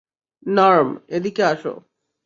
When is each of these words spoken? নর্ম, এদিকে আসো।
নর্ম, 0.45 0.89
এদিকে 1.09 1.43
আসো। 1.43 1.73